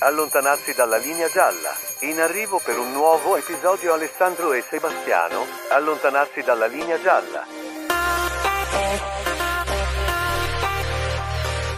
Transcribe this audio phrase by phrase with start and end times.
[0.00, 1.72] allontanarsi dalla linea gialla.
[2.10, 7.44] In arrivo per un nuovo episodio Alessandro e Sebastiano, allontanarsi dalla linea gialla.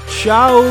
[0.07, 0.63] Ciao!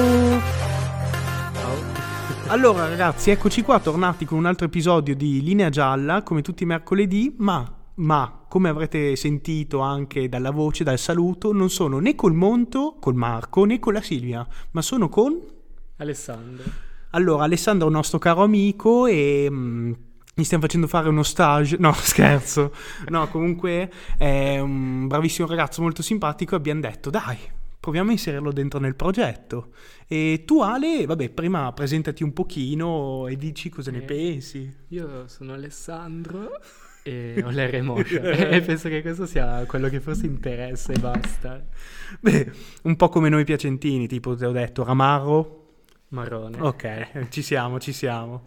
[2.48, 6.65] Allora ragazzi, eccoci qua, tornati con un altro episodio di Linea Gialla, come tutti i
[6.65, 7.65] mercoledì, ma,
[7.96, 13.15] ma, come avrete sentito anche dalla voce, dal saluto, non sono né col Monto, col
[13.15, 15.40] Marco, né con la Silvia, ma sono con...
[15.97, 16.91] Alessandro.
[17.12, 19.48] Allora, Alessandro è un nostro caro amico e...
[19.50, 19.92] mm,
[20.34, 22.74] gli stiamo facendo fare uno stage, no scherzo,
[23.10, 27.38] no comunque è un bravissimo ragazzo molto simpatico e abbiamo detto dai,
[27.80, 29.72] proviamo a inserirlo dentro nel progetto.
[30.08, 34.02] E tu Ale, vabbè, prima presentati un pochino e dici cosa ne Eh.
[34.04, 34.74] pensi.
[34.90, 36.50] Io sono Alessandro
[37.04, 41.62] e ho l'R Motion e penso che questo sia quello che forse interessa e basta.
[42.22, 42.52] Beh,
[42.84, 45.61] un po' come noi piacentini, tipo ti ho detto, Ramarro.
[46.12, 46.60] Marrone.
[46.60, 48.44] Ok, ci siamo, ci siamo.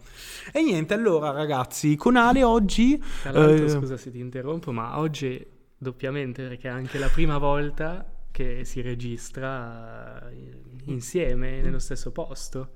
[0.51, 3.01] E niente, allora ragazzi, con Ale oggi...
[3.21, 5.43] Tra l'altro, eh, scusa se ti interrompo, ma oggi
[5.77, 12.69] doppiamente perché è anche la prima volta che si registra eh, insieme nello stesso posto.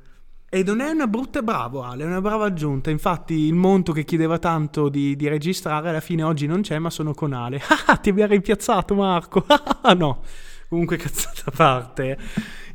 [0.50, 2.90] E non è una brutta, bravo Ale, è una brava aggiunta.
[2.90, 6.90] Infatti il Monto che chiedeva tanto di, di registrare alla fine oggi non c'è, ma
[6.90, 7.62] sono con Ale.
[7.86, 9.46] Ah, ti abbiamo rimpiazzato Marco.
[9.96, 10.24] No.
[10.70, 12.18] Comunque cazzata a parte.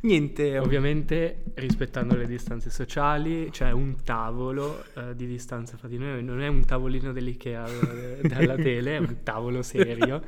[0.01, 0.59] Niente.
[0.59, 6.41] Ovviamente rispettando le distanze sociali, c'è un tavolo eh, di distanza fra di noi, non
[6.41, 10.21] è un tavolino dell'Ikea eh, dalla tele, è un tavolo serio.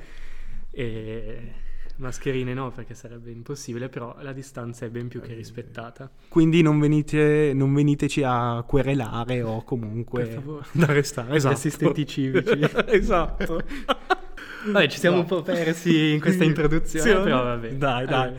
[0.72, 1.66] E
[1.98, 6.10] mascherine no, perché sarebbe impossibile, però la distanza è ben più che rispettata.
[6.30, 11.36] Quindi non, venite, non veniteci a querelare o comunque ad arrestare.
[11.36, 11.54] Esatto.
[11.54, 12.60] assistenti civici.
[12.88, 13.62] esatto.
[14.72, 15.22] Vabbè, ci siamo No.
[15.24, 17.70] un po' persi in questa introduzione, però vabbè.
[17.74, 18.34] Dai, dai.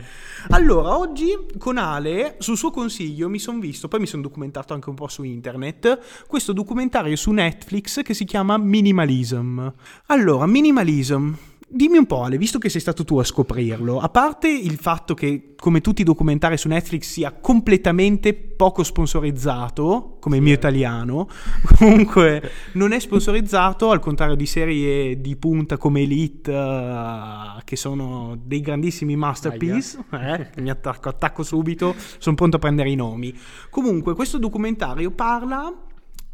[0.49, 1.27] Allora, oggi
[1.57, 5.07] con Ale, sul suo consiglio, mi sono visto, poi mi sono documentato anche un po'
[5.09, 9.67] su internet, questo documentario su Netflix che si chiama Minimalism.
[10.07, 11.31] Allora, Minimalism.
[11.71, 15.13] Dimmi un po', Ale, visto che sei stato tu a scoprirlo, a parte il fatto
[15.13, 21.29] che, come tutti i documentari su Netflix, sia completamente poco sponsorizzato, come il mio italiano,
[21.77, 22.41] comunque
[22.73, 28.61] non è sponsorizzato, al contrario di serie di punta come Elite, eh, che sono dei
[28.61, 30.03] grandissimi masterpiece.
[30.09, 33.31] Eh, mi attacco, attacco subito, sono pronto a prendere i nomi.
[33.69, 35.71] Comunque, questo documentario parla.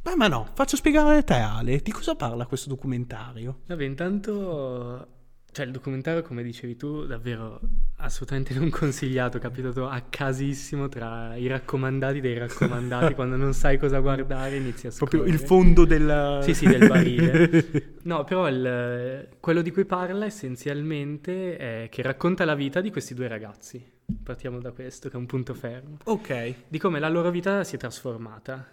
[0.01, 1.81] Beh, ma no, faccio spiegare a te, Ale.
[1.83, 3.61] Di cosa parla questo documentario?
[3.65, 5.07] Vabbè, intanto,
[5.55, 7.61] cioè il documentario, come dicevi tu, davvero
[7.99, 13.99] assolutamente non consigliato, capitato a casissimo tra i raccomandati dei raccomandati, quando non sai cosa
[13.99, 15.47] guardare inizi a Proprio il scorrere.
[15.47, 16.39] fondo del.
[16.43, 17.93] Sì, sì, del barile.
[18.05, 23.13] No, però il- quello di cui parla essenzialmente è che racconta la vita di questi
[23.13, 23.81] due ragazzi.
[24.23, 25.97] Partiamo da questo, che è un punto fermo.
[26.03, 26.53] ok.
[26.67, 28.67] Di come la loro vita si è trasformata.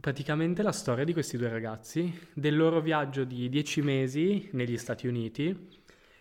[0.00, 5.06] Praticamente la storia di questi due ragazzi, del loro viaggio di dieci mesi negli Stati
[5.06, 5.76] Uniti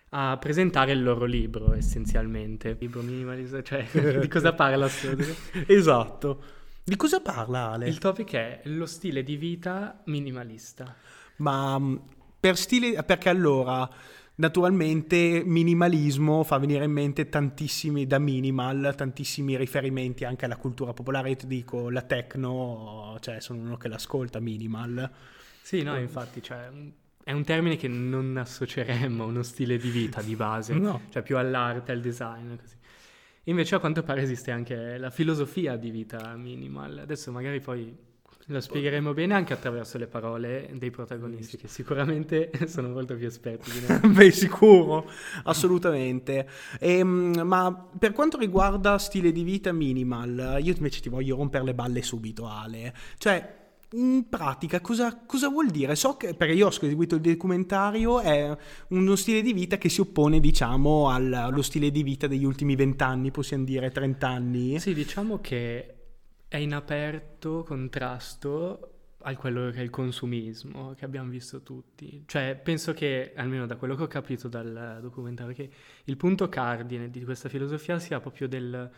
[0.10, 2.76] a presentare il loro libro, essenzialmente.
[2.80, 3.86] Libro minimalista, cioè
[4.20, 4.90] di cosa parla
[5.68, 6.44] Esatto.
[6.84, 7.90] Di cosa parla Ale?
[7.90, 10.96] Il topic è lo stile di vita minimalista.
[11.38, 12.02] Ma mh,
[12.40, 13.90] per stile, perché allora,
[14.36, 21.32] naturalmente, minimalismo fa venire in mente tantissimi da minimal, tantissimi riferimenti anche alla cultura popolare.
[21.32, 25.12] Io ti dico, la techno, cioè sono uno che l'ascolta minimal.
[25.62, 26.70] Sì, no, infatti, cioè,
[27.28, 31.02] è un termine che non associeremmo a uno stile di vita di base, No.
[31.10, 32.76] cioè più all'arte, al design, così.
[33.44, 37.00] Invece a quanto pare esiste anche la filosofia di vita minimal.
[37.00, 37.94] Adesso magari poi
[38.46, 43.72] lo spiegheremo bene anche attraverso le parole dei protagonisti, che sicuramente sono molto più esperti
[43.72, 44.08] di noi.
[44.16, 45.10] Beh, sicuro,
[45.44, 46.48] assolutamente.
[46.80, 51.74] Ehm, ma per quanto riguarda stile di vita minimal, io invece ti voglio rompere le
[51.74, 52.94] balle subito, Ale.
[53.18, 55.96] Cioè, in pratica, cosa, cosa vuol dire?
[55.96, 58.56] So che, perché io ho seguito il documentario, è
[58.90, 62.76] uno stile di vita che si oppone, diciamo, al- allo stile di vita degli ultimi
[62.76, 64.80] vent'anni, possiamo dire, trent'anni.
[64.80, 65.96] Sì, diciamo che
[66.48, 68.92] è in aperto contrasto
[69.22, 72.24] a quello che è il consumismo che abbiamo visto tutti.
[72.26, 75.70] Cioè, penso che, almeno da quello che ho capito dal documentario, che
[76.06, 78.90] il punto cardine di questa filosofia sia proprio del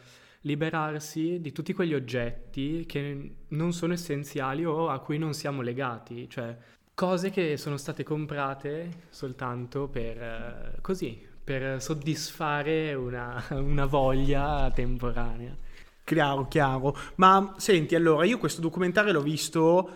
[0.42, 6.30] liberarsi di tutti quegli oggetti che non sono essenziali o a cui non siamo legati,
[6.30, 6.58] cioè
[6.94, 15.56] cose che sono state comprate soltanto per eh, così, per soddisfare una, una voglia temporanea.
[16.04, 16.98] Chiaro, chiaro.
[17.16, 19.96] Ma senti, allora, io questo documentario l'ho visto...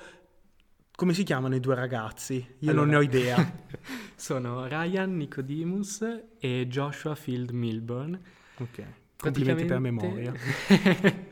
[0.95, 2.35] Come si chiamano i due ragazzi?
[2.59, 3.63] Io non ne ho Allora, idea.
[4.15, 6.05] Sono Ryan Nicodemus
[6.37, 8.21] e Joshua Field Milburn.
[8.59, 8.83] Ok.
[9.31, 10.33] Complimenti per memoria.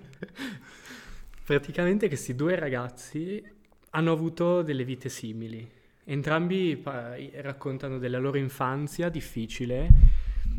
[1.44, 3.44] Praticamente questi due ragazzi
[3.92, 5.70] hanno avuto delle vite simili.
[6.04, 6.82] Entrambi
[7.36, 9.90] raccontano della loro infanzia difficile,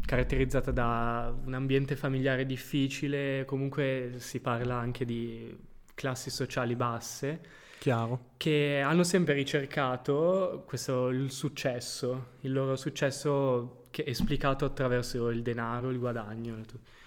[0.05, 5.55] caratterizzata da un ambiente familiare difficile, comunque si parla anche di
[5.95, 7.41] classi sociali basse,
[7.79, 8.33] Chiaro.
[8.37, 15.43] che hanno sempre ricercato questo, il successo, il loro successo che è esplicato attraverso il
[15.43, 16.57] denaro, il guadagno.
[16.61, 17.01] tutto.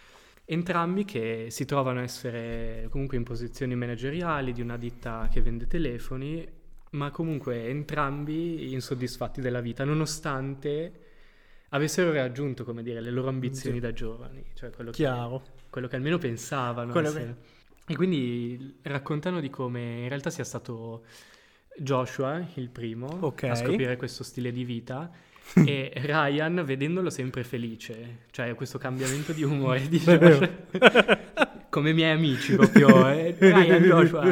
[0.48, 5.66] Entrambi che si trovano a essere comunque in posizioni manageriali di una ditta che vende
[5.66, 6.48] telefoni,
[6.92, 11.00] ma comunque entrambi insoddisfatti della vita, nonostante
[11.70, 13.82] avessero raggiunto, come dire, le loro ambizioni Sì.
[13.82, 14.98] da giovani, cioè quello che,
[15.70, 16.92] quello che almeno pensavano.
[17.00, 17.38] Essere.
[17.88, 21.06] E quindi raccontano di come in realtà sia stato
[21.78, 23.44] Joshua il primo Ok.
[23.44, 25.12] a scoprire questo stile di vita
[25.66, 30.00] e Ryan vedendolo sempre felice, cioè questo cambiamento di umore di.
[30.00, 30.50] Joshua.
[31.70, 33.36] come miei amici proprio, eh.
[33.38, 34.24] Ryan, Joshua.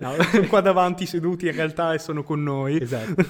[0.00, 0.22] No.
[0.22, 2.80] Sono qua davanti seduti in realtà e sono con noi.
[2.80, 3.24] Esatto.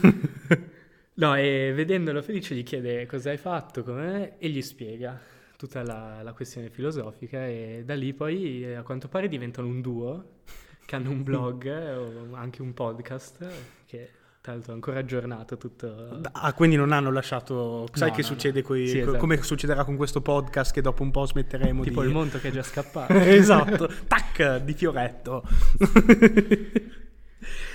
[1.15, 5.19] No, e vedendolo felice gli chiede cosa hai fatto, com'è, e gli spiega
[5.57, 9.81] tutta la, la questione filosofica e da lì poi eh, a quanto pare diventano un
[9.81, 10.41] duo
[10.85, 13.47] che hanno un blog o anche un podcast
[13.87, 14.11] che
[14.47, 16.21] tra l'altro è ancora aggiornato tutto.
[16.31, 17.89] Ah, quindi non hanno lasciato.
[17.93, 18.67] Sai No, che no, succede no.
[18.69, 19.17] coi- Sì, esatto.
[19.17, 22.07] come succederà con questo podcast che dopo un po' smetteremo Tipo di.
[22.07, 23.13] il mondo che è già scappato.
[23.19, 25.43] esatto, tac, di fioretto.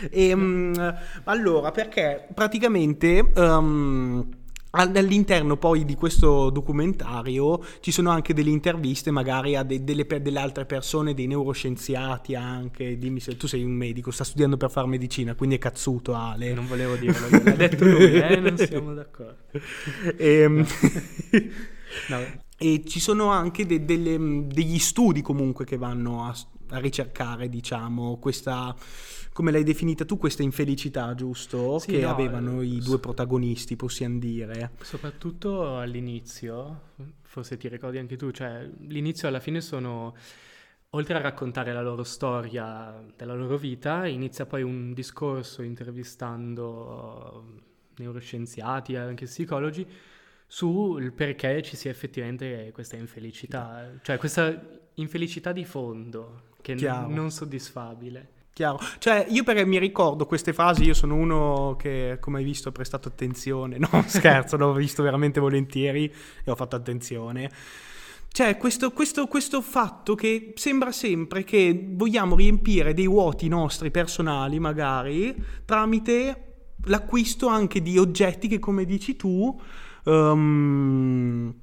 [0.10, 0.96] Ehm,
[1.26, 4.26] allora, perché praticamente al-
[4.72, 10.22] all'interno poi di questo documentario ci sono anche delle interviste magari a de- delle, per-
[10.22, 12.98] delle altre persone, dei neuroscienziati anche.
[12.98, 16.54] Dimmi se tu sei un medico, sta studiando per fare medicina, quindi è cazzuto Ale.
[16.54, 19.38] Non volevo dirlo, l'ha detto lui, eh, non siamo d'accordo.
[20.18, 20.66] Ehm,
[22.08, 22.20] No,
[22.62, 26.36] E ci sono anche de- delle- degli studi comunque che vanno a,
[26.72, 28.76] a ricercare, diciamo, questa,
[29.34, 31.80] come l'hai definita tu, questa infelicità, giusto?
[31.80, 34.72] Sì, che no, avevano eh, i due protagonisti, possiamo dire.
[34.82, 40.16] Soprattutto all'inizio, forse ti ricordi anche tu, cioè l'inizio alla fine sono,
[40.92, 47.60] oltre a raccontare la loro storia della loro vita, inizia poi un discorso intervistando
[47.98, 49.86] neuroscienziati e anche psicologi
[50.48, 57.32] sul perché ci sia effettivamente questa infelicità, cioè questa infelicità di fondo che n- non
[57.32, 58.30] soddisfabile.
[58.54, 58.80] Chiaro.
[59.00, 62.72] Cioè, io perché mi ricordo queste frasi, io sono uno che, come hai visto, ha
[62.72, 63.78] prestato attenzione.
[63.92, 66.12] No, scherzo, l'ho visto veramente volentieri
[66.44, 67.50] e ho fatto attenzione.
[68.28, 74.60] Cioè, questo, questo, questo fatto che sembra sempre che vogliamo riempire dei vuoti nostri personali,
[74.60, 75.36] magari,
[75.66, 79.60] tramite l'acquisto anche di oggetti che, come dici tu,
[80.06, 81.54] ehm,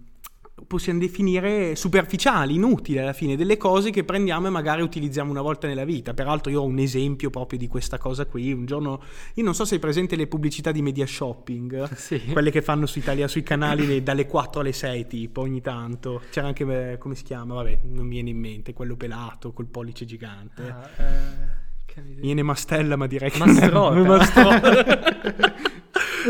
[0.67, 5.67] possiamo definire superficiali, inutili alla fine, delle cose che prendiamo e magari utilizziamo una volta
[5.67, 6.15] nella vita.
[6.15, 8.53] Peraltro io ho un esempio proprio di questa cosa qui.
[8.53, 9.01] Un giorno,
[9.35, 12.21] io non so se hai presente le pubblicità di media shopping, Sì.
[12.33, 16.23] quelle che fanno su Italia, sui canali le- dalle 4 alle 6 tipo ogni tanto.
[16.31, 17.55] C'era anche, eh, come si chiama?
[17.55, 20.63] Vabbè, non mi viene in mente, quello pelato col pollice gigante.
[20.63, 21.67] Ah, eh,
[22.21, 23.95] viene Mastella, ma direi che Mastrota.
[23.95, 25.57] non è Mastrota.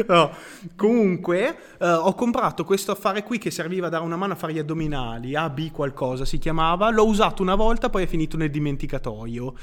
[0.08, 0.32] No,
[0.76, 4.52] comunque eh, ho comprato questo affare qui che serviva a dare una mano a fare
[4.52, 9.54] gli addominali, AB qualcosa si chiamava, l'ho usato una volta poi è finito nel dimenticatoio.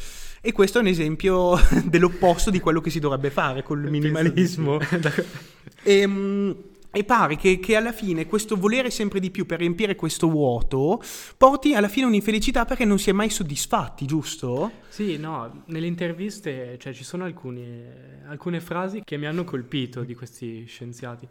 [0.41, 4.79] E questo è un esempio dell'opposto di quello che si dovrebbe fare col minimalismo.
[5.87, 6.51] E, mm,
[6.95, 11.01] e pare che, che alla fine questo volere sempre di più per riempire questo vuoto
[11.35, 14.71] porti alla fine un'infelicità perché non si è mai soddisfatti, giusto?
[14.87, 20.15] Sì, no, nelle interviste cioè, ci sono alcune, alcune frasi che mi hanno colpito di
[20.15, 21.27] questi scienziati.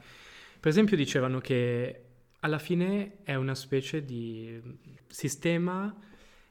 [0.60, 2.02] Per esempio dicevano che
[2.40, 4.60] alla fine è una specie di
[5.06, 5.94] sistema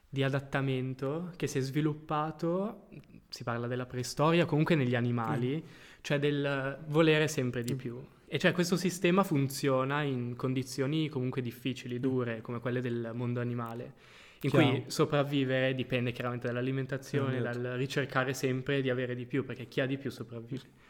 [0.08, 2.88] di adattamento che si è sviluppato,
[3.28, 5.64] si parla della preistoria, comunque negli animali,
[6.00, 8.04] cioè del volere sempre di più.
[8.26, 13.92] E cioè questo sistema funziona in condizioni comunque difficili, dure, come quelle del mondo animale
[14.40, 14.68] in Chiaro.
[14.68, 17.58] cui sopravvivere dipende chiaramente dall'alimentazione, Esatto.
[17.60, 20.82] dal ricercare sempre di avere di più, perché chi ha di più sopravvive.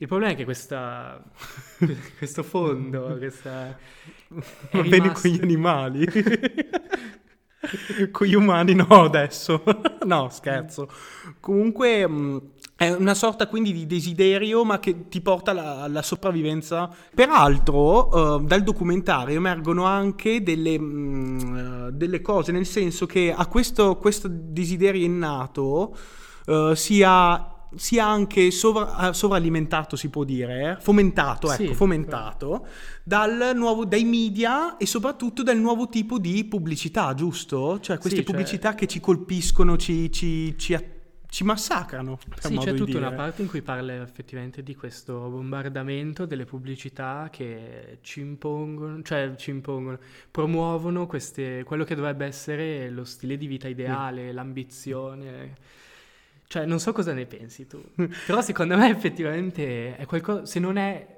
[0.00, 1.20] Il problema è che questa,
[2.18, 3.76] questo fondo, questa...
[4.28, 6.06] Va bene rimasto- con gli animali.
[8.12, 9.62] con gli umani no adesso.
[10.06, 10.88] no, scherzo.
[11.40, 16.88] Comunque mh, è una sorta quindi di desiderio ma che ti porta alla, alla sopravvivenza.
[17.12, 23.46] Peraltro eh, dal documentario emergono anche delle, mh, eh, delle cose, nel senso che a
[23.48, 25.96] questo, questo desiderio innato
[26.46, 30.80] eh, sia sia anche sovra- sovralimentato, si può dire, eh?
[30.82, 32.66] fomentato, ecco, Sì, fomentato
[33.02, 37.78] dal nuovo, dai media e soprattutto dal nuovo tipo di pubblicità, giusto?
[37.80, 40.82] Cioè queste Sì, cioè- pubblicità che ci colpiscono, ci, ci, ci, a-
[41.30, 42.18] ci massacrano.
[42.40, 43.16] Sì, c'è tutta una dire.
[43.16, 49.50] parte in cui parla effettivamente di questo bombardamento delle pubblicità che ci impongono, cioè ci
[49.50, 49.98] impongono,
[50.30, 55.54] promuovono queste, quello che dovrebbe essere lo stile di vita ideale, l'ambizione.
[56.46, 57.82] Cioè, non so cosa ne pensi tu,
[58.24, 61.17] però secondo me effettivamente è qualcosa, se non è,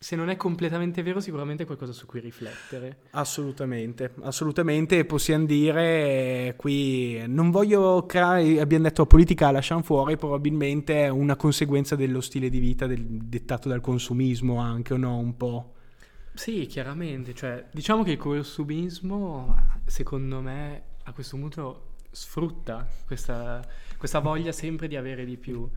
[0.00, 2.98] se non è completamente vero, sicuramente è qualcosa su cui riflettere.
[3.10, 5.04] Assolutamente, assolutamente.
[5.04, 11.04] Possiamo dire eh, qui, non voglio creare, abbiamo detto la politica la lasciamo fuori, probabilmente
[11.04, 15.18] è una conseguenza dello stile di vita del- dettato dal consumismo anche, o no?
[15.18, 15.72] Un po'.
[16.32, 24.20] Sì, chiaramente, cioè, diciamo che il consumismo, secondo me, a questo punto sfrutta questa, questa
[24.20, 25.68] voglia sempre di avere di più.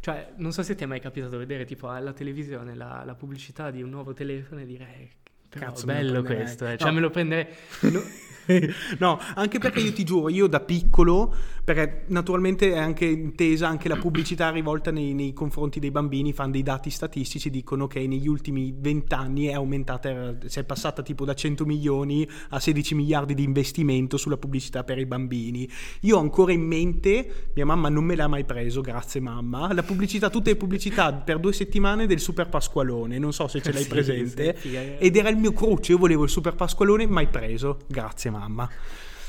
[0.00, 3.70] Cioè, non so se ti è mai capitato vedere tipo alla televisione la, la pubblicità
[3.70, 5.10] di un nuovo telefono e dire, eh,
[5.58, 6.76] Cazzo, bello prenderei." questo, eh.
[6.78, 6.94] cioè No.
[6.94, 7.46] me lo prenderei...
[7.82, 8.02] no-
[8.98, 13.88] no, anche perché io ti giuro, io da piccolo, perché naturalmente è anche intesa anche
[13.88, 18.26] la pubblicità rivolta nei, nei confronti dei bambini, fanno dei dati statistici, dicono che negli
[18.26, 23.44] ultimi vent'anni è aumentata, si è passata tipo da 100 milioni a 16 miliardi di
[23.44, 25.68] investimento sulla pubblicità per i bambini.
[26.00, 29.84] Io ho ancora in mente, mia mamma non me l'ha mai preso, grazie mamma, la
[29.84, 33.82] pubblicità, tutte le pubblicità per due settimane del Super Pasqualone, non so se ce l'hai
[33.84, 34.56] Sì, presente.
[34.58, 34.98] sì, figa.
[34.98, 37.78] Ed era il mio cruce, io volevo il Super Pasqualone, mai preso.
[37.88, 38.68] Grazie mamma.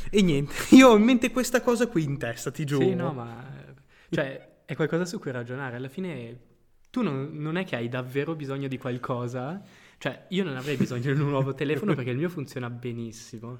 [0.10, 2.86] E niente, io ho in mente questa cosa qui in testa, ti giuro.
[2.86, 3.44] Sì, no, ma...
[4.10, 5.78] Cioè, è qualcosa su cui ragionare.
[5.78, 6.40] Alla fine,
[6.90, 9.62] tu non, non è che hai davvero bisogno di qualcosa.
[9.98, 13.60] Cioè, io non avrei bisogno di un nuovo telefono perché il mio funziona benissimo.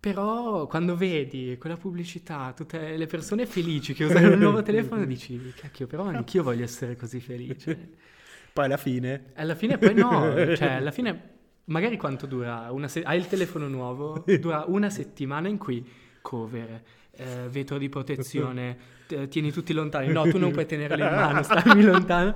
[0.00, 5.52] Però quando vedi quella pubblicità, tutte le persone felici che usano il nuovo telefono, dici,
[5.54, 7.90] cacchio, però anch'io voglio essere così felice.
[8.52, 9.32] Poi alla fine...
[9.34, 11.28] Alla fine poi no, cioè alla fine
[11.64, 12.70] magari quanto dura?
[12.86, 15.86] Se- hai il telefono nuovo, dura una settimana in cui
[16.20, 18.76] cover, eh, vetro di protezione,
[19.06, 22.34] t- tieni tutti lontani, no tu non puoi tenerli in mano, stammi lontano.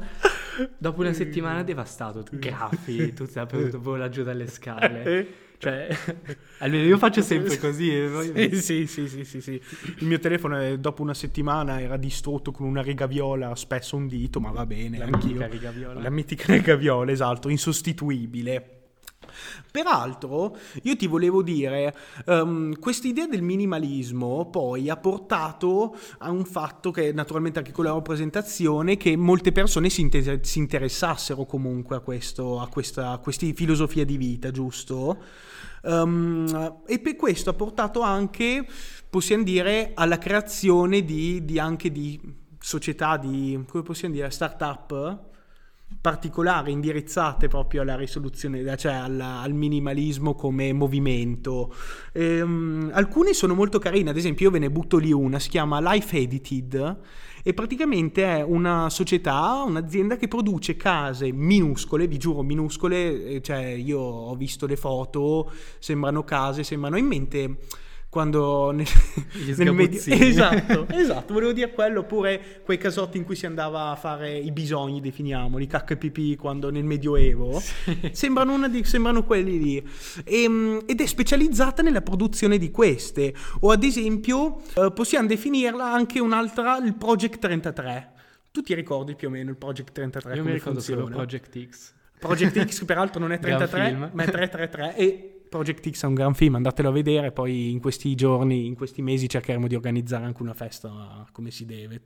[0.79, 5.27] Dopo una settimana devastato, graffi, tutto dappertutto, vola giù dalle scale.
[5.65, 5.89] Cioè,
[6.59, 7.91] almeno io faccio sempre così.
[7.91, 9.61] e Sì, sì, sì, sì, sì.
[9.99, 14.07] Il mio telefono eh, dopo una settimana era distrutto con una riga viola, spesso un
[14.07, 15.29] dito, ma va bene, La anch'io.
[15.29, 16.01] mitica riga viola.
[16.01, 18.69] La mitica riga viola, esatto, insostituibile.
[19.71, 21.95] Peraltro, io ti volevo dire,
[22.27, 27.85] um, questa idea del minimalismo poi ha portato a un fatto che naturalmente anche con
[27.85, 33.19] la rappresentazione, che molte persone si, inter- si interessassero comunque a, questo, a questa a
[33.19, 35.23] questi filosofia di vita, giusto?
[35.85, 38.67] Um, e per questo ha portato anche,
[39.11, 42.19] possiamo dire, alla creazione di, di anche di
[42.59, 45.33] società, di, come possiamo dire, start-up
[46.01, 51.75] particolari indirizzate proprio alla risoluzione, cioè alla- al minimalismo come movimento.
[52.13, 55.81] Ehm, alcune sono molto carine, ad esempio io ve ne butto lì una, si chiama
[55.81, 56.99] Life Edited
[57.43, 63.65] e praticamente è una società, un'azienda che produce case minuscole, vi giuro minuscole, eh, cioè
[63.65, 67.57] io ho visto le foto, sembrano case, sembrano in mente
[68.15, 68.87] quando nel,
[69.57, 73.97] nel medio- esatto, esatto, volevo dire quello, oppure quei casotti in cui si andava a
[73.97, 77.61] fare i bisogni, definiamoli, cacca e pipì quando nel medioevo,
[78.13, 79.89] sembrano, una di- sembrano quelli lì,
[80.23, 86.21] Ehm, ed è specializzata nella produzione di queste, o ad esempio eh, possiamo definirla anche
[86.21, 88.13] un'altra, il Project 33.
[88.53, 91.03] Tu ti ricordi più o meno il Project 33 Io mi ricordo funziona?
[91.03, 91.93] solo Project X.
[92.21, 94.11] Project X peraltro non è Gran 33 film.
[94.13, 97.79] ma è 333 e Project X è un gran film, andatelo a vedere, poi in
[97.79, 102.01] questi giorni, in questi mesi cercheremo di organizzare anche una festa come si deve,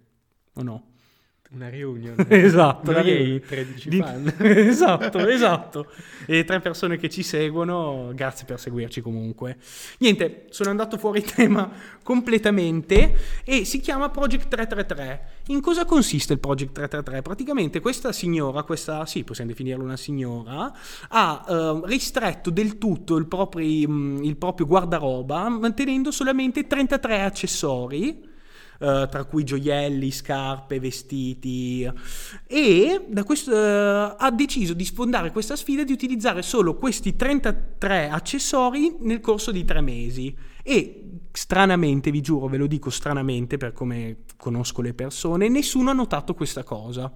[0.52, 0.88] o no?
[1.50, 2.14] Una reunion.
[2.28, 3.37] Esatto, Noi e reunion.
[3.37, 4.35] i 13 Di- fan.
[4.38, 5.90] esatto, esatto.
[6.26, 9.57] E tre persone che ci seguono, grazie per seguirci comunque.
[9.99, 11.71] Niente, sono andato fuori tema
[12.02, 15.28] completamente e si chiama Project 333.
[15.47, 17.23] In cosa consiste il Project 333?
[17.23, 20.71] Praticamente questa signora, questa, sì, possiamo definirla una signora,
[21.09, 28.37] ha eh, ristretto del tutto il proprio, mm, il proprio guardaroba mantenendo solamente 33 accessori
[28.79, 31.91] eh, tra cui gioielli, scarpe, vestiti
[32.47, 38.97] e questo, eh, ha deciso di sfondare questa sfida di utilizzare solo questi 33 accessori
[39.01, 44.19] nel corso di tre mesi e stranamente, vi giuro, ve lo dico stranamente per come
[44.37, 47.11] conosco le persone, nessuno ha notato questa cosa.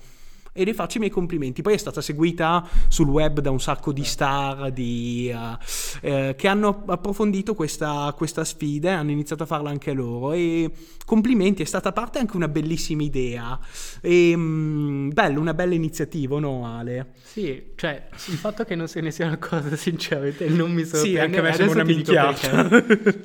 [0.52, 1.62] E le faccio i miei complimenti.
[1.62, 5.56] Poi è stata seguita sul web da un sacco di star di, uh,
[6.02, 10.32] eh, che hanno approfondito questa, questa sfida e hanno iniziato a farla anche loro.
[10.32, 10.70] E
[11.04, 13.58] complimenti, è stata a parte anche una bellissima idea.
[14.00, 17.12] E, um, bello, una bella iniziativa, no Ale?
[17.22, 21.08] Sì, cioè il fatto che non se ne sia una cosa sinceramente non mi sorprende.
[21.08, 22.68] Sì, anche a me sembra una minchiata.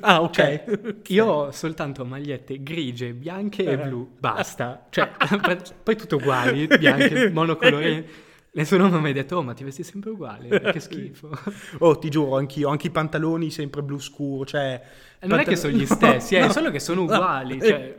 [0.00, 0.34] ah, ok.
[0.34, 0.64] Cioè,
[1.08, 4.86] io ho soltanto magliette grigie, bianche e blu, basta.
[4.90, 5.10] Cioè,
[5.82, 8.26] poi tutto uguali, bianche monocolore.
[8.50, 11.30] Nessuno mi ha mai detto, oh, ma ti vesti sempre uguale, che schifo.
[11.78, 14.80] oh, ti giuro, anch'io, anche i pantaloni sempre blu scuro, cioè...
[15.20, 17.96] Non pantal- è che sono gli stessi, no, è solo che sono uguali, no, cioè...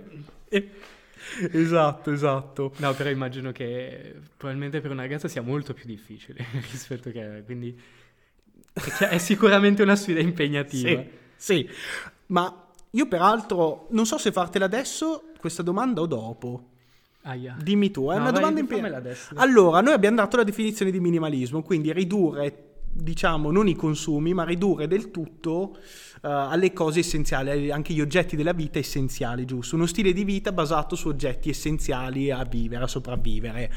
[1.51, 2.73] Esatto, esatto.
[2.77, 7.43] No, però immagino che probabilmente per una ragazza sia molto più difficile rispetto che...
[7.45, 7.79] Quindi
[9.09, 11.01] è sicuramente una sfida impegnativa.
[11.35, 11.69] Sì, sì.
[12.27, 16.68] ma io peraltro non so se fartela adesso questa domanda o dopo.
[17.23, 17.57] Aia.
[17.61, 19.09] Dimmi tu, è no, una vai, domanda impegnata.
[19.35, 24.43] Allora, noi abbiamo dato la definizione di minimalismo, quindi ridurre, diciamo, non i consumi, ma
[24.43, 25.77] ridurre del tutto uh,
[26.21, 29.75] alle cose essenziali, anche gli oggetti della vita essenziali, giusto?
[29.75, 33.71] Uno stile di vita basato su oggetti essenziali a vivere, a sopravvivere.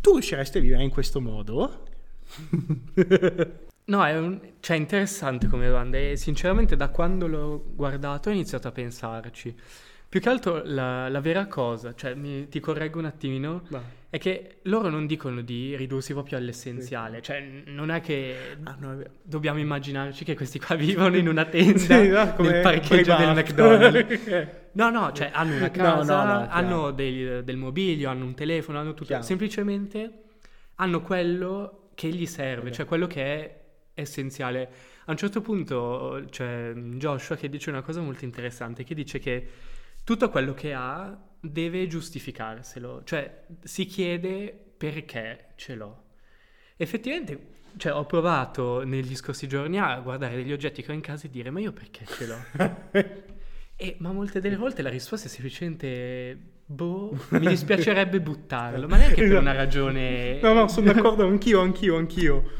[0.00, 1.82] Tu riusciresti a vivere in questo modo?
[3.84, 4.40] no, è un...
[4.60, 9.54] cioè, interessante come domanda e sinceramente da quando l'ho guardato ho iniziato a pensarci.
[10.10, 13.82] Più che altro la, la vera cosa, cioè mi, ti correggo un attimino, no.
[14.08, 17.24] è che loro non dicono di ridursi proprio all'essenziale, sì.
[17.24, 21.44] cioè non è che ah, no, è dobbiamo immaginarci che questi qua vivono in una
[21.44, 24.46] tenda sì, no, nel parcheggio del McDonald's.
[24.72, 29.04] no, no, cioè hanno una casa, hanno del, del, mobilio, hanno un telefono, hanno tutto,
[29.04, 29.22] chiaro.
[29.22, 30.22] semplicemente
[30.76, 33.60] hanno quello che gli serve, cioè quello che è
[33.92, 34.70] essenziale.
[35.04, 39.48] A un certo punto c'è Joshua che dice una cosa molto interessante, che dice che
[40.08, 46.04] tutto quello che ha deve giustificarselo, cioè si chiede perché ce l'ho.
[46.78, 51.26] Effettivamente, cioè, ho provato negli scorsi giorni a guardare degli oggetti che ho in casa
[51.26, 52.42] e dire ma io perché ce l'ho?
[53.76, 59.28] e, ma molte delle volte la risposta è semplicemente boh, mi dispiacerebbe buttarlo, ma neanche
[59.28, 60.40] per una ragione...
[60.40, 62.50] No, no, sono d'accordo, anch'io, anch'io, anch'io.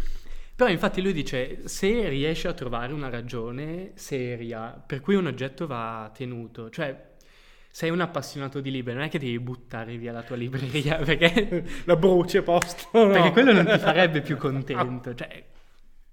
[0.55, 5.67] Però infatti lui dice, se riesci a trovare una ragione seria per cui un oggetto
[5.67, 7.08] va tenuto, cioè
[7.79, 11.65] sei un appassionato di libri, non è che devi buttare via la tua libreria perché...
[11.87, 12.89] la bruci a posto.
[12.93, 13.13] No.
[13.13, 15.15] Perché quello non ti farebbe più contento.
[15.15, 15.45] Cioè,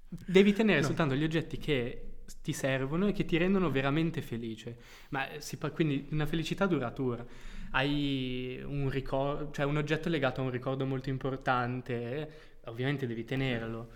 [0.08, 0.86] devi tenere no.
[0.86, 4.78] soltanto gli oggetti che ti servono e che ti rendono veramente felice.
[5.10, 7.26] Ma si quindi una felicità duratura.
[7.72, 13.90] Hai un ricordo, cioè un oggetto legato a un ricordo molto importante, ovviamente devi tenerlo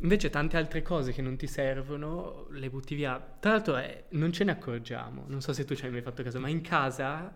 [0.00, 3.20] Invece tante altre cose che non ti servono le butti via.
[3.38, 6.22] Tra l'altro eh, non ce ne accorgiamo, non so se tu ci hai mai fatto
[6.22, 7.32] caso, ma in casa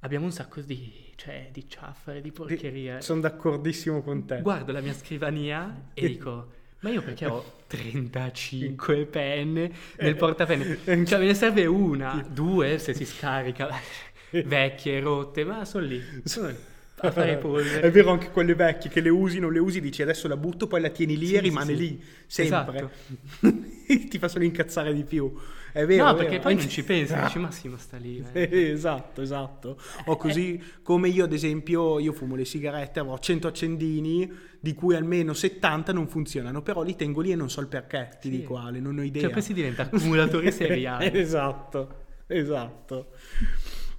[0.00, 3.00] abbiamo un sacco di, cioè, di ciaffare, di porcheria.
[3.00, 4.40] Sono d'accordissimo con te.
[4.42, 11.04] Guardo la mia scrivania e dico, ma io perché ho 35 penne nel portapenne?
[11.04, 13.68] Cioè me ne serve una, due se si scarica,
[14.44, 16.02] vecchie, rotte, ma sono lì.
[16.24, 16.69] Sono lì
[17.08, 17.80] a fare polvere.
[17.80, 20.66] È vero anche quelle vecchie che le usi, non le usi, dici adesso la butto,
[20.66, 22.90] poi la tieni lì sì, e rimane sì, lì, sempre.
[23.38, 23.52] Esatto.
[24.08, 25.32] Ti fa solo incazzare di più.
[25.72, 26.04] È vero.
[26.04, 26.42] No, è perché vero.
[26.42, 28.24] poi non ci pensi, dici ma sì, ma sta lì.
[28.32, 28.48] Eh.
[28.72, 29.78] esatto, esatto.
[30.06, 34.94] O così come io ad esempio, io fumo le sigarette, avrò 100 accendini, di cui
[34.94, 38.38] almeno 70 non funzionano, però li tengo lì e non so il perché, ti sì.
[38.38, 39.22] dico Ale, non ho idea.
[39.22, 41.12] Cioè poi si diventa accumulatore seriale.
[41.12, 43.12] esatto, esatto.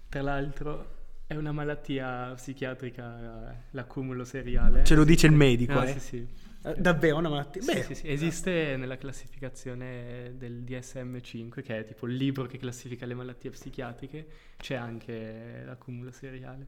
[0.09, 0.99] Tra l'altro
[1.31, 4.83] è una malattia psichiatrica l'accumulo seriale.
[4.83, 5.93] Ce lo dice il medico, ah, eh?
[5.93, 6.27] Sì, sì.
[6.63, 7.61] Eh, davvero una malattia?
[7.63, 13.05] Beh, sì, sì, esiste nella classificazione del DSM-5, che è tipo il libro che classifica
[13.05, 16.67] le malattie psichiatriche, c'è anche l'accumulo seriale.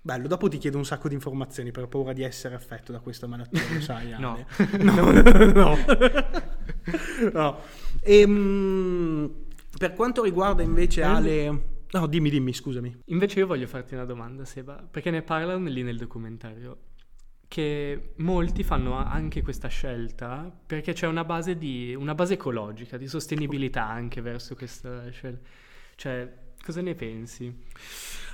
[0.00, 3.26] Bello, dopo ti chiedo un sacco di informazioni per paura di essere affetto da questa
[3.26, 4.14] malattia, lo sai?
[4.16, 4.46] no.
[4.78, 5.12] no.
[5.52, 5.76] no,
[7.32, 7.60] no.
[8.00, 9.30] E, um,
[9.76, 13.00] per quanto riguarda invece Ale No, dimmi, dimmi, scusami.
[13.06, 16.78] Invece io voglio farti una domanda, Seba, perché ne parlano lì nel documentario,
[17.48, 23.08] che molti fanno anche questa scelta perché c'è una base, di, una base ecologica, di
[23.08, 25.48] sostenibilità anche verso questa scelta.
[25.94, 27.64] Cioè, cosa ne pensi?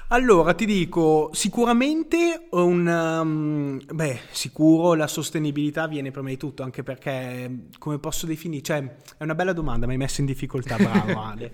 [0.09, 2.87] Allora, ti dico, sicuramente un...
[2.87, 8.97] Um, beh, sicuro la sostenibilità viene prima di tutto, anche perché, come posso definire, cioè,
[9.17, 11.53] è una bella domanda, mi hai messo in difficoltà, bravo Ale.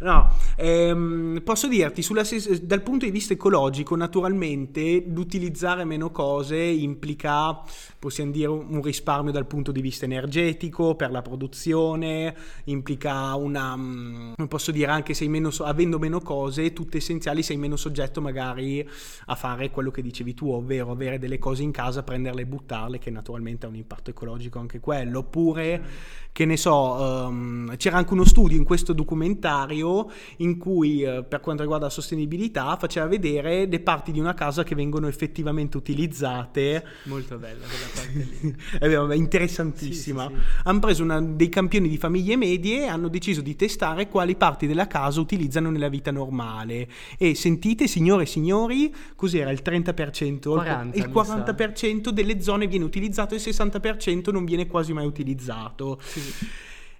[0.00, 2.24] No, ehm, posso dirti, sulla,
[2.62, 7.62] dal punto di vista ecologico, naturalmente, l'utilizzare meno cose implica,
[8.00, 12.34] possiamo dire, un risparmio dal punto di vista energetico, per la produzione,
[12.64, 17.76] implica una, come posso dire, anche sei meno, avendo meno cose, tutte essenziali, sei meno
[17.76, 18.88] soggetto progetto magari
[19.26, 22.98] a fare quello che dicevi tu, ovvero avere delle cose in casa, prenderle e buttarle,
[22.98, 28.14] che naturalmente ha un impatto ecologico anche quello, oppure che ne so, um, c'era anche
[28.14, 33.66] uno studio in questo documentario in cui uh, per quanto riguarda la sostenibilità faceva vedere
[33.66, 36.82] le parti di una casa che vengono effettivamente utilizzate.
[37.04, 39.12] Molto bella quella parte lì.
[39.12, 40.28] è interessantissima.
[40.28, 40.60] Sì, sì, sì.
[40.64, 44.66] Hanno preso una, dei campioni di famiglie medie e hanno deciso di testare quali parti
[44.66, 46.88] della casa utilizzano nella vita normale.
[47.18, 50.38] E sentite, signore e signori, cos'era il 30%?
[50.40, 55.98] 40, il 40% delle zone viene utilizzato e il 60% non viene quasi mai utilizzato.
[56.02, 56.20] Sì.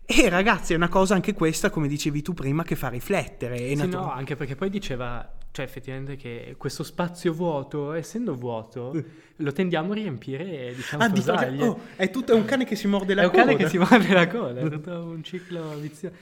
[0.05, 3.57] E ragazzi, è una cosa anche questa, come dicevi tu prima, che fa riflettere.
[3.57, 8.91] Sì, natu- no, anche perché poi diceva, cioè effettivamente che questo spazio vuoto, essendo vuoto,
[8.95, 9.05] uh.
[9.37, 12.89] lo tendiamo a riempire, diciamo, ah, dico, oh, è tutto è un cane che si
[12.89, 13.39] morde la è coda.
[13.39, 16.15] È un cane che si morde la coda, è tutto un ciclo vizioso.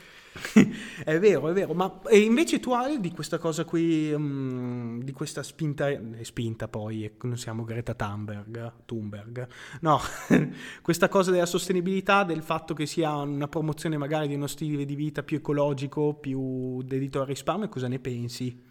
[1.04, 5.42] è vero, è vero, ma invece tu hai di questa cosa qui, um, di questa
[5.42, 9.48] spinta, è spinta poi, non siamo Greta Thunberg, Thunberg,
[9.80, 10.00] no,
[10.82, 14.94] questa cosa della sostenibilità, del fatto che sia una promozione magari di uno stile di
[14.94, 18.68] vita più ecologico, più dedito al risparmio, cosa ne pensi?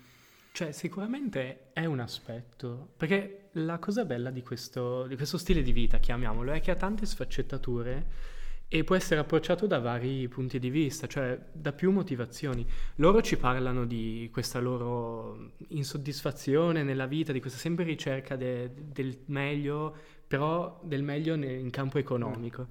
[0.51, 5.71] Cioè, sicuramente è un aspetto, perché la cosa bella di questo, di questo stile di
[5.71, 8.38] vita, chiamiamolo, è che ha tante sfaccettature
[8.71, 12.63] e può essere approcciato da vari punti di vista, cioè da più motivazioni.
[12.97, 19.23] Loro ci parlano di questa loro insoddisfazione nella vita, di questa sempre ricerca de, del
[19.25, 19.95] meglio,
[20.27, 22.67] però del meglio in campo economico.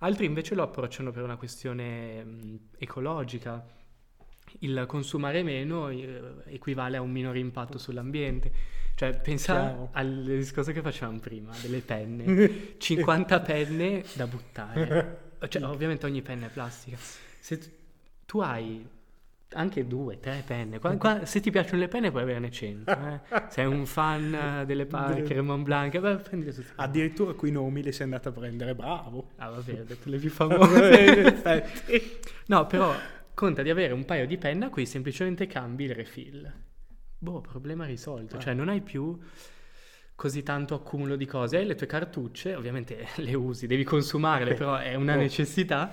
[0.00, 3.64] Altri invece lo approcciano per una questione ecologica.
[4.60, 8.50] Il consumare meno eh, equivale a un minore impatto sull'ambiente.
[8.96, 9.88] Cioè, pensa Chiaro.
[9.92, 12.74] al discorso che facevamo prima, delle penne.
[12.78, 15.26] 50 penne da buttare.
[15.46, 16.96] Cioè, ovviamente ogni penna è plastica.
[16.98, 17.68] Se tu,
[18.26, 18.86] tu hai
[19.50, 20.78] anche due, tre penne.
[20.78, 22.90] Qua, qua, se ti piacciono le penne puoi averne 100.
[22.90, 23.20] Eh?
[23.48, 26.72] Sei un fan delle Parker, Mont Blanc, beh, prendile tutte.
[26.76, 29.30] Addirittura quei nomi li sei andato a prendere, bravo.
[29.36, 31.62] Ah vabbè, ho detto le più famose.
[32.46, 32.94] no, però
[33.34, 36.52] conta di avere un paio di penne a cui semplicemente cambi il refill.
[37.18, 38.36] Boh, problema risolto.
[38.36, 38.40] Ah.
[38.40, 39.18] Cioè non hai più
[40.18, 41.58] così tanto accumulo di cose.
[41.58, 45.16] Hai le tue cartucce, ovviamente le usi, devi consumarle, però è una oh.
[45.18, 45.92] necessità,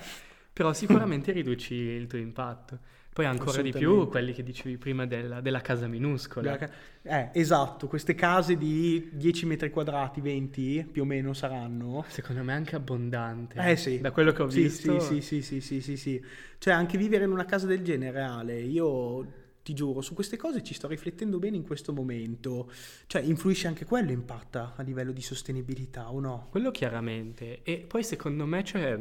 [0.51, 2.79] però sicuramente riduci il tuo impatto.
[3.13, 6.57] Poi ancora di più quelli che dicevi prima della, della casa minuscola.
[7.03, 12.03] Eh, esatto, queste case di 10 metri quadrati, 20 più o meno saranno.
[12.07, 13.59] Secondo me anche abbondante.
[13.59, 14.01] Eh sì.
[14.01, 14.99] Da quello che ho sì, visto.
[14.99, 16.25] Sì, sì, sì, sì, sì, sì.
[16.57, 20.61] Cioè anche vivere in una casa del genere, Ale, io ti giuro, su queste cose
[20.61, 22.71] ci sto riflettendo bene in questo momento.
[23.07, 26.49] Cioè, influisce anche quello, impatta a livello di sostenibilità o no?
[26.51, 27.63] Quello chiaramente.
[27.63, 28.95] E poi secondo me c'è,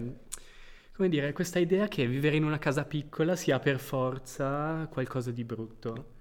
[0.93, 5.45] come dire, questa idea che vivere in una casa piccola sia per forza qualcosa di
[5.45, 6.13] brutto.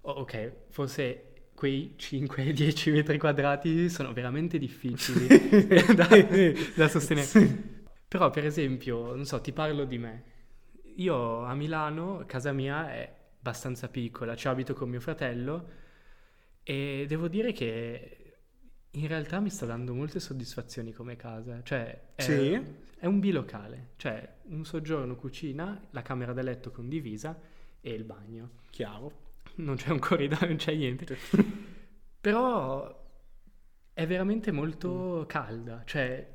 [0.00, 5.26] Oh, ok, forse quei 5-10 metri quadrati sono veramente difficili
[5.94, 6.08] da,
[6.74, 7.74] da sostenere.
[8.08, 10.22] Però, per esempio, non so, ti parlo di me.
[10.96, 15.68] Io a Milano, casa mia è abbastanza piccola, ci abito con mio fratello
[16.64, 18.38] e devo dire che
[18.90, 22.60] in realtà mi sta dando molte soddisfazioni come casa, cioè è, sì.
[22.98, 27.38] è un bilocale, cioè un soggiorno, cucina, la camera da letto condivisa
[27.80, 28.50] e il bagno.
[28.70, 29.24] Chiaro.
[29.56, 31.16] Non c'è un corridoio, non c'è niente.
[32.20, 33.04] Però
[33.92, 35.26] è veramente molto mm.
[35.26, 36.34] calda, cioè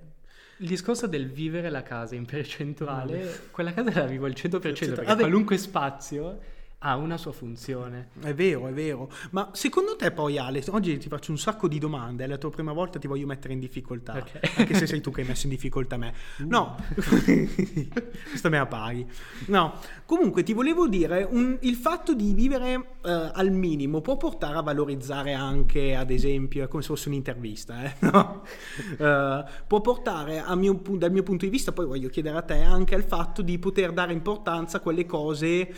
[0.57, 3.51] il discorso del vivere la casa in percentuale, mm.
[3.51, 5.19] quella casa la vivo al 100% perché Vabbè.
[5.19, 8.09] qualunque spazio ha una sua funzione.
[8.21, 9.11] È vero, è vero.
[9.31, 12.49] Ma secondo te poi Ale, oggi ti faccio un sacco di domande, è la tua
[12.49, 14.41] prima volta ti voglio mettere in difficoltà, okay.
[14.55, 16.13] anche se sei tu che hai messo in difficoltà me.
[16.39, 16.47] Uh.
[16.47, 19.05] No, questa me la paghi.
[19.47, 24.57] No, comunque ti volevo dire, un, il fatto di vivere uh, al minimo può portare
[24.57, 27.95] a valorizzare anche, ad esempio, è come se fosse un'intervista, eh?
[28.09, 28.41] no?
[28.97, 32.95] uh, può portare mio, dal mio punto di vista, poi voglio chiedere a te, anche
[32.95, 35.71] al fatto di poter dare importanza a quelle cose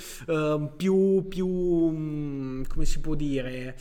[0.77, 3.75] più più, più mm, come si può dire,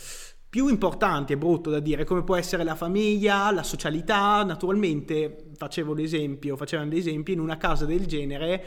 [0.48, 5.92] più importanti, è brutto da dire, come può essere la famiglia, la socialità, naturalmente facevo
[5.94, 8.64] l'esempio, facevano l'esempio in una casa del genere,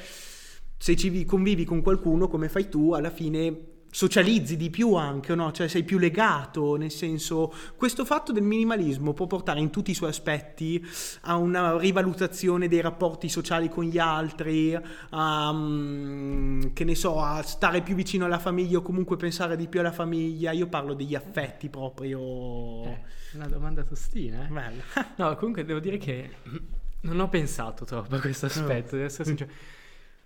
[0.77, 5.53] se ci convivi con qualcuno come fai tu, alla fine socializzi di più anche, no?
[5.53, 9.93] cioè sei più legato, nel senso questo fatto del minimalismo può portare in tutti i
[9.93, 10.86] suoi aspetti
[11.21, 14.77] a una rivalutazione dei rapporti sociali con gli altri,
[15.12, 19.69] a, mm, che ne so, a stare più vicino alla famiglia o comunque pensare di
[19.69, 22.19] più alla famiglia, io parlo degli affetti proprio.
[22.84, 23.01] Eh,
[23.36, 24.51] una domanda tostina, eh?
[24.51, 24.84] Bella.
[25.15, 26.31] no, comunque devo dire che
[26.99, 29.51] non ho pensato troppo a questo aspetto, devo essere sincero.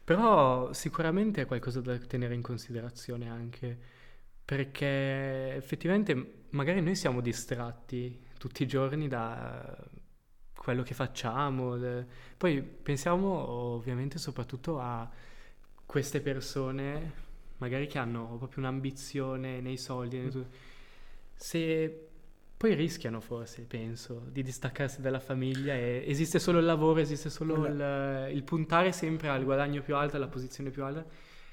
[0.09, 3.77] Però sicuramente è qualcosa da tenere in considerazione anche,
[4.43, 9.77] perché effettivamente magari noi siamo distratti tutti i giorni da
[10.55, 11.77] quello che facciamo.
[12.37, 15.07] Poi pensiamo ovviamente soprattutto a
[15.85, 17.13] queste persone
[17.57, 20.27] magari che hanno proprio un'ambizione nei soldi.
[20.31, 20.47] tu-
[21.35, 22.08] Se
[22.59, 27.65] poi rischiano forse, penso, di distaccarsi dalla famiglia e esiste solo il lavoro, esiste solo
[27.65, 31.05] il, il puntare sempre al guadagno più alto, alla posizione più alta.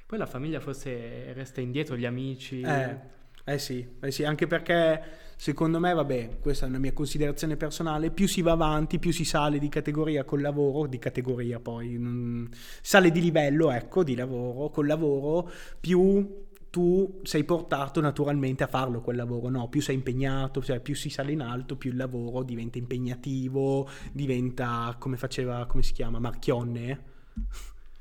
[0.05, 2.61] Poi la famiglia forse resta indietro, gli amici.
[2.61, 2.97] Eh,
[3.45, 5.01] eh sì, eh sì, anche perché
[5.37, 9.25] secondo me, vabbè, questa è una mia considerazione personale, più si va avanti, più si
[9.25, 12.51] sale di categoria col lavoro, di categoria poi, non-
[12.83, 16.45] sale di livello, ecco, di lavoro, col lavoro, più
[16.77, 19.67] tu sei portato naturalmente a farlo quel lavoro, no?
[19.71, 24.95] Più sei impegnato, cioè più si sale in alto, più il lavoro diventa impegnativo, diventa,
[24.99, 27.05] come faceva, come si chiama, Marchionne?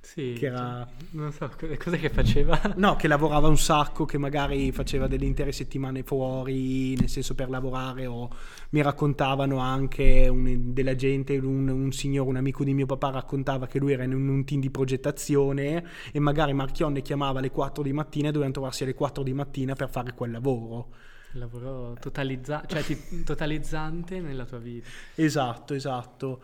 [0.05, 2.59] Sì, Che era- cioè, non so, co- cos'è che faceva?
[2.77, 7.49] No, che lavorava un sacco, che magari faceva delle intere settimane fuori, nel senso per
[7.49, 8.29] lavorare, o
[8.69, 13.65] mi raccontavano anche un- della gente, un, un signore, un amico di mio papà raccontava
[13.67, 17.81] che lui era in un, un team di progettazione e magari Marchionne chiamava alle 4
[17.81, 20.89] di mattina e dovevano trovarsi alle 4 di mattina per fare quel lavoro.
[21.31, 22.81] Lavoro totalizza- cioè,
[23.25, 24.87] totalizzante nella tua vita.
[25.15, 26.41] Esatto, esatto.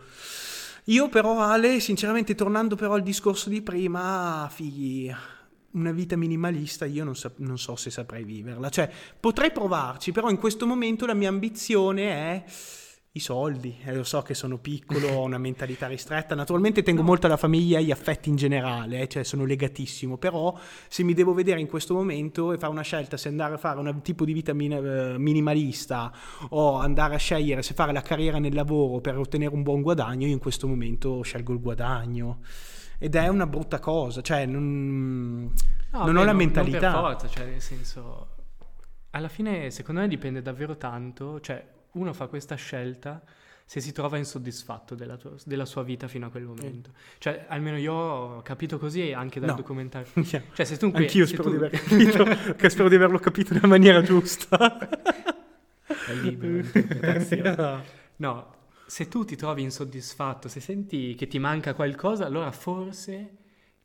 [0.86, 5.14] Io però Ale, sinceramente tornando però al discorso di prima, figli,
[5.72, 8.68] una vita minimalista io non, sap- non so se saprei viverla.
[8.68, 8.90] Cioè,
[9.20, 12.44] potrei provarci, però in questo momento la mia ambizione è
[13.14, 13.76] i soldi.
[13.84, 16.34] E lo so che sono piccolo, ho una mentalità ristretta.
[16.34, 20.16] Naturalmente tengo molto alla famiglia e agli affetti in generale, eh, cioè sono legatissimo.
[20.16, 23.58] Però se mi devo vedere in questo momento e fare una scelta se andare a
[23.58, 26.10] fare un tipo di vita min- eh, minimalista
[26.50, 30.26] o andare a scegliere se fare la carriera nel lavoro per ottenere un buon guadagno,
[30.26, 32.40] io in questo momento scelgo il guadagno.
[32.98, 35.52] Ed è una brutta cosa, cioè non,
[35.90, 36.78] No, non beh, ho la Non mentalità.
[36.92, 38.28] per forza, cioè, nel senso...
[39.10, 41.38] Alla fine, secondo me, dipende davvero tanto.
[41.40, 43.22] Cioè, uno fa questa scelta
[43.64, 46.90] se si trova insoddisfatto della, tua- della sua vita fino a quel momento.
[47.18, 49.56] Cioè, almeno io ho capito così anche dal No.
[49.56, 50.08] documentario.
[50.24, 52.24] Cioè, Cioè, se tu qui- Anch'io se spero tu- di aver capito,
[52.56, 54.78] che spero di averlo capito nella maniera giusta.
[56.06, 57.82] È libero interpretazione.
[58.16, 58.54] No,
[58.86, 63.36] se tu ti trovi insoddisfatto, se senti che ti manca qualcosa, allora forse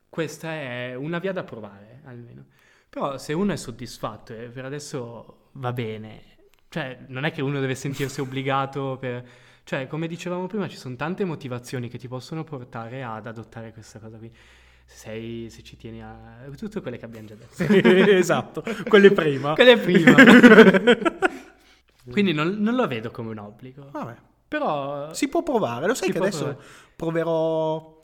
[0.10, 2.46] questa è una via da provare, almeno.
[2.90, 6.36] Però se uno è soddisfatto e per adesso va bene,
[6.70, 9.26] cioè non è che uno deve sentirsi obbligato per...
[9.64, 14.00] Cioè, come dicevamo prima, ci sono tante motivazioni che ti possono portare ad adottare questa
[14.00, 14.32] cosa qui.
[14.86, 16.46] Se, sei, se ci tieni a...
[16.56, 17.64] Tutte quelle che abbiamo già detto.
[18.12, 19.54] esatto, quelle prima.
[19.54, 20.16] Quelle prima.
[22.10, 23.90] Quindi non, non lo vedo come un obbligo.
[23.92, 24.16] Vabbè,
[24.48, 26.66] Però si può provare, lo sai che adesso provare.
[26.96, 28.00] proverò...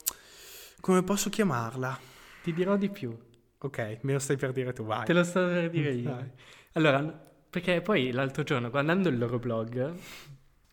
[0.81, 2.11] Come posso chiamarla?
[2.43, 3.17] ti dirò di più.
[3.57, 5.05] Ok, me lo stai per dire tu, vai.
[5.05, 6.09] Te lo sto per dire io.
[6.09, 6.29] Vai.
[6.73, 9.93] Allora, perché poi l'altro giorno, guardando il loro blog,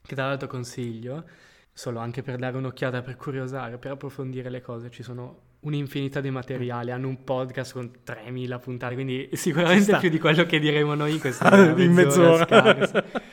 [0.00, 1.26] che tra l'altro consiglio,
[1.74, 6.30] solo anche per dare un'occhiata, per curiosare, per approfondire le cose, ci sono un'infinità di
[6.30, 11.12] materiali, hanno un podcast con 3000 puntate, quindi sicuramente più di quello che diremo noi
[11.12, 12.46] in questa In mezz'ora.
[12.46, 13.04] scarsa.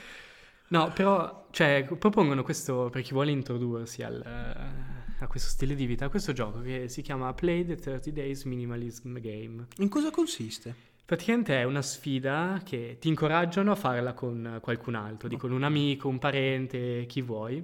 [0.69, 5.85] No, però, cioè, propongono questo, per chi vuole introdursi al, eh, a questo stile di
[5.85, 9.67] vita, questo gioco che si chiama Play the 30 Days Minimalism Game.
[9.77, 10.75] In cosa consiste?
[11.07, 15.63] Praticamente è una sfida che ti incoraggiano a farla con qualcun altro, di con un
[15.63, 17.63] amico, un parente, chi vuoi,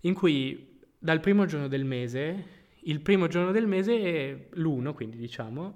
[0.00, 2.44] in cui dal primo giorno del mese,
[2.84, 5.74] il primo giorno del mese, l'uno, quindi diciamo,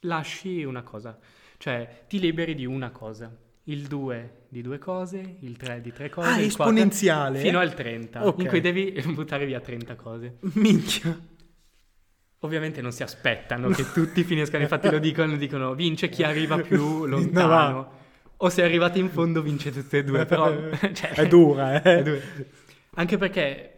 [0.00, 1.18] lasci una cosa,
[1.58, 3.30] cioè ti liberi di una cosa,
[3.64, 7.40] il 2 di due cose, il 3 di tre cose, Ah, il esponenziale?
[7.40, 8.40] fino al 30, Ok.
[8.40, 10.38] in cui devi buttare via 30 cose.
[10.54, 11.28] Minchia.
[12.44, 17.00] Ovviamente non si aspettano che tutti finiscano, infatti lo dicono, dicono vince chi arriva più
[17.06, 17.48] No, lontano.
[17.48, 17.90] va.
[18.38, 20.52] o se arrivate in fondo vince tutte e due, però...
[20.92, 21.98] cioè, È dura, eh.
[21.98, 22.20] è dura.
[22.94, 23.70] Anche perché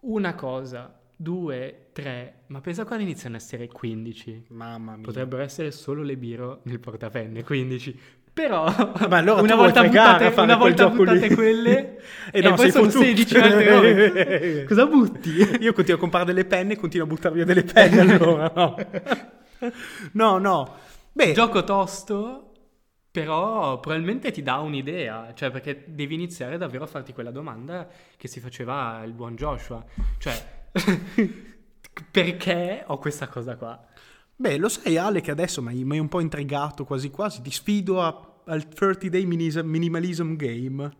[0.00, 4.46] una cosa, due, tre, ma pensa quando iniziano a essere 15.
[4.48, 5.02] Mamma mia.
[5.04, 7.98] Potrebbero essere solo le biro nel portapenne, 15.
[8.32, 11.98] Però allora una volta buttate, una volta buttate quelle
[12.32, 13.04] E e, no, poi sei sono fottuto.
[13.04, 14.64] 16 altre.
[14.68, 15.30] Cosa butti?
[15.60, 18.76] Io continuo a comprare delle penne e continuo a buttare via delle penne allora, no.
[20.12, 20.76] No, no.
[21.12, 22.52] Beh, Gioco tosto,
[23.10, 28.28] però probabilmente ti dà un'idea, cioè perché devi iniziare davvero a farti quella domanda che
[28.28, 29.84] si faceva il buon Joshua,
[30.18, 30.62] cioè
[32.10, 33.84] perché ho questa cosa qua?
[34.40, 38.00] Beh, lo sai Ale che adesso mi hai un po' intrigato quasi quasi, ti sfido
[38.02, 40.90] a- al 30 day minimalism game.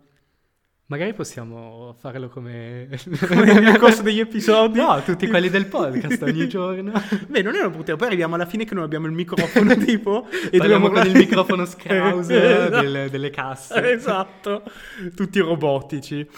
[0.87, 2.89] Magari possiamo farlo come...
[3.29, 4.79] come nel corso degli episodi.
[4.79, 6.93] No, tutti quelli del podcast ogni giorno.
[7.29, 10.27] Beh, non è una brutta, poi arriviamo alla fine che non abbiamo il microfono tipo
[10.51, 12.81] e dobbiamo con il microfono Skraus Esatto.
[12.81, 13.93] delle, delle casse.
[13.93, 14.65] Esatto,
[15.15, 16.29] tutti robotici.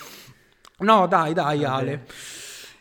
[0.81, 1.73] No, dai, dai, Vabbè.
[1.75, 2.07] Ale.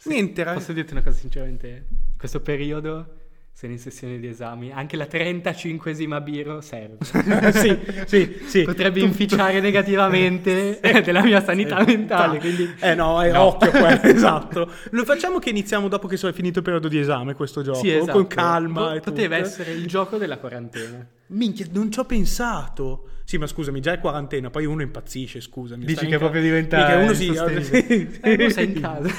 [0.04, 0.44] Niente.
[0.44, 1.86] Posso dirti una cosa sinceramente?
[2.12, 3.14] In questo periodo,
[3.62, 6.98] sono in sessione di esami, anche la 35esima biro serve.
[7.54, 8.64] sì, sì, sì.
[8.64, 12.74] Potrebbe inficiare negativamente della mia sanità mentale, quindi...
[12.80, 13.42] Eh no, è No.
[13.44, 14.68] occhio quello, esatto.
[14.90, 17.92] Lo facciamo che iniziamo dopo che è finito il periodo di esame questo gioco, Sì,
[17.94, 18.14] esatto.
[18.14, 19.48] con calma Po- e Poteva tutto.
[19.48, 21.06] essere il gioco della quarantena.
[21.28, 23.10] Minchia, non ci ho pensato.
[23.26, 25.86] Sì, ma scusami, già è quarantena, poi uno impazzisce, scusami.
[25.86, 27.28] Dici che ca- proprio diventa Minchia, uno si...
[27.28, 28.20] insostenibile.
[28.22, 29.10] Eh, uno sei in casa.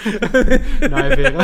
[0.88, 1.38] No, è vero.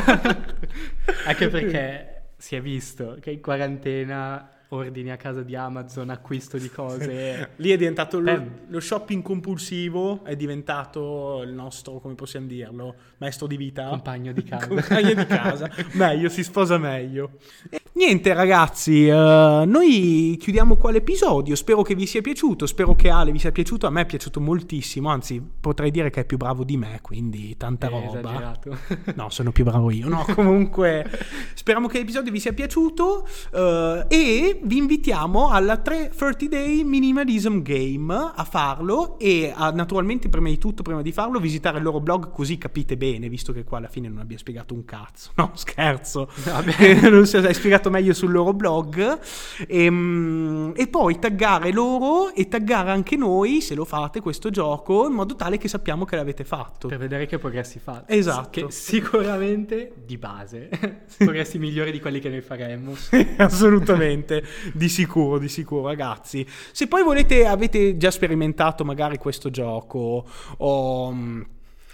[1.27, 6.69] Anche perché si è visto che in quarantena ordini a casa di Amazon, acquisto di
[6.71, 7.51] cose...
[7.57, 13.47] Lì è diventato lo, lo shopping compulsivo, è diventato il nostro, come possiamo dirlo, maestro
[13.47, 13.89] di vita.
[13.89, 14.67] Compagno di casa.
[14.67, 15.71] Compagno di casa.
[15.95, 17.39] meglio, si sposa meglio.
[17.71, 23.11] E niente ragazzi, eh, noi chiudiamo qua l'episodio, spero che vi sia piaciuto, spero che
[23.11, 26.37] Ale vi sia piaciuto, a me è piaciuto moltissimo, anzi potrei dire che è più
[26.37, 28.07] bravo di me, quindi tanta È roba.
[28.07, 28.79] esagerato.
[29.17, 30.09] No, sono più bravo io.
[30.09, 31.05] No, comunque,
[31.55, 38.15] speriamo che l'episodio vi sia piaciuto eh, e vi invitiamo alla 330 Day Minimalism Game
[38.15, 42.31] a farlo e a, naturalmente, prima di tutto, prima di farlo, visitare il loro blog
[42.31, 45.33] così capite bene, visto che qua alla fine non abbiamo spiegato un cazzo.
[45.35, 46.31] No, scherzo.
[47.09, 49.19] Non si è spiegato meglio sul loro blog.
[49.67, 55.13] Ehm, E, poi taggare loro e taggare anche noi, se lo fate, questo gioco, in
[55.13, 56.89] modo tale che sappiamo che l'avete fatto.
[56.89, 58.15] Per vedere che progressi fate.
[58.15, 58.67] Esatto.
[58.67, 60.69] Che sicuramente, di base,
[61.19, 62.95] progressi migliori di quelli che noi faremmo.
[63.39, 66.47] Assolutamente, di sicuro, di sicuro, ragazzi.
[66.73, 70.25] Se poi volete, avete già sperimentato magari questo gioco
[70.59, 71.47] o,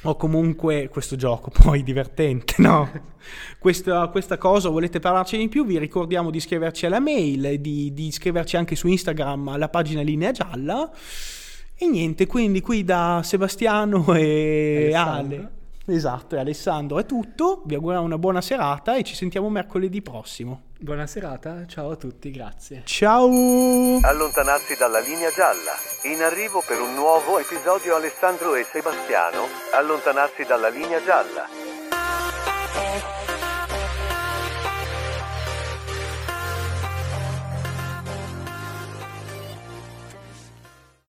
[0.05, 3.12] o comunque questo gioco poi divertente, no?
[3.59, 7.93] Questa, questa cosa volete parlarci di più, vi ricordiamo di iscriverci alla mail, e di,
[7.93, 10.90] di iscriverci anche su Instagram alla pagina Linea Gialla.
[11.77, 15.37] E niente, quindi qui da Sebastiano e Alessandro.
[15.37, 15.62] Ale.
[15.87, 17.62] Esatto, e Alessandro è tutto.
[17.64, 20.62] Vi auguriamo una buona serata e ci sentiamo mercoledì prossimo.
[20.79, 22.83] Buona serata, ciao a tutti, grazie.
[22.85, 23.29] Ciao!
[24.03, 25.73] Allontanarsi dalla linea gialla.
[26.05, 29.47] In arrivo per un nuovo episodio Alessandro e Sebastiano.
[29.73, 31.47] Allontanarsi dalla linea gialla.